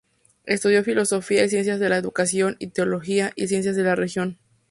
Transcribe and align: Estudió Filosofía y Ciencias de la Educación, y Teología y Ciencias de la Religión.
Estudió 0.47 0.83
Filosofía 0.83 1.45
y 1.45 1.49
Ciencias 1.49 1.79
de 1.79 1.87
la 1.87 1.97
Educación, 1.97 2.55
y 2.57 2.69
Teología 2.69 3.33
y 3.35 3.47
Ciencias 3.49 3.75
de 3.75 3.83
la 3.83 3.93
Religión. 3.93 4.39